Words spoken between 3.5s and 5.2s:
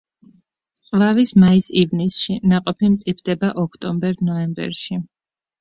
ოქტომბერ-ნოემბერში.